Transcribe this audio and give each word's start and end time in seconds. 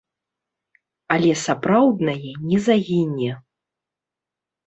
Але 1.15 1.33
сапраўднае 1.41 2.31
не 2.53 2.57
загіне. 2.67 3.31